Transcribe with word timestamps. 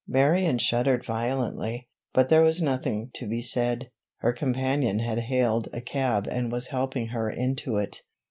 Marion 0.07 0.57
shuddered 0.57 1.05
violently, 1.05 1.87
but 2.11 2.27
there 2.29 2.41
was 2.41 2.59
nothing 2.59 3.11
to 3.13 3.27
be 3.27 3.39
said. 3.39 3.91
Her 4.21 4.33
companion 4.33 4.97
had 4.97 5.19
hailed 5.19 5.67
a 5.71 5.79
cab 5.79 6.27
and 6.27 6.51
was 6.51 6.69
helping 6.73 7.09
her 7.09 7.29
into 7.29 7.77
it. 7.77 8.01